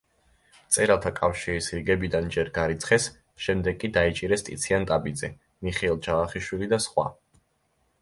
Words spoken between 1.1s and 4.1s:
კავშირის რიგებიდან ჯერ გარიცხეს, შემდეგ კი